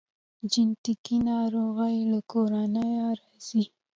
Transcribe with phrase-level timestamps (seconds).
[0.51, 3.63] جنیټیکي ناروغۍ له کورنۍ راځي